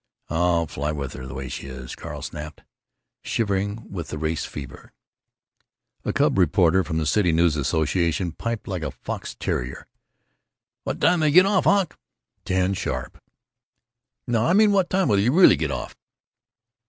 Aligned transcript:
"I'll 0.29 0.65
fly 0.65 0.91
with 0.91 1.13
her 1.13 1.27
the 1.27 1.35
way 1.35 1.47
she 1.47 1.67
is," 1.67 1.93
Carl 1.95 2.23
snapped, 2.23 2.61
shivering 3.23 3.91
with 3.91 4.07
the 4.07 4.17
race 4.17 4.45
fever. 4.45 4.93
A 6.03 6.11
cub 6.11 6.39
reporter 6.39 6.83
from 6.83 6.97
the 6.97 7.05
City 7.05 7.31
News 7.31 7.55
Association 7.55 8.31
piped, 8.31 8.67
like 8.67 8.81
a 8.81 8.89
fox 8.89 9.35
terrier, 9.39 9.85
"What 10.85 10.99
time 10.99 11.21
'll 11.21 11.27
you 11.27 11.33
get 11.33 11.45
off, 11.45 11.65
Hawk?" 11.65 11.99
"Ten 12.45 12.73
sharp." 12.73 13.21
"No, 14.25 14.43
I 14.43 14.53
mean 14.53 14.71
what 14.71 14.89
time 14.89 15.07
will 15.07 15.19
you 15.19 15.31
really 15.33 15.55
get 15.55 15.69
off!" 15.69 15.93